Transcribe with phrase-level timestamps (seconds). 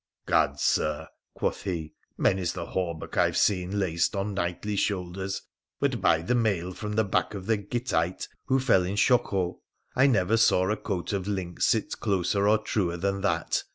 [0.27, 0.63] 'Gads!
[0.63, 5.43] Sir,' quoth he,' many's the hauberk I have seen laced on knightly shoulders,
[5.79, 9.59] but by the mail from the back of the Gittite, who fell in Shochoh,
[9.95, 13.63] I never saw a coat of links sit closer or truer than that